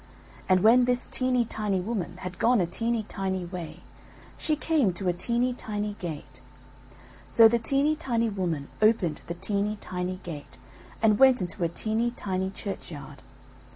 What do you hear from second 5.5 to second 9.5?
tiny gate; so the teeny tiny woman opened the